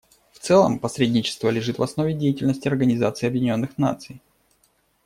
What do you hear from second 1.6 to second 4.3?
в основе деятельности Организации Объединенных Наций.